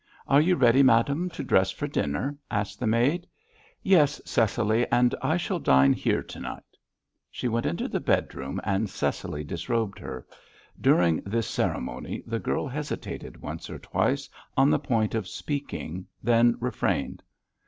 [0.27, 3.27] "Are you ready, madame, to dress for dinner?" asked the maid.
[3.83, 6.75] "Yes, Cecily, and I shall dine here to night."
[7.29, 10.25] She went into the bedroom, and Cecily disrobed her.
[10.81, 14.27] During this ceremony the girl hesitated once or twice
[14.57, 17.21] on the point of speaking, then refrained.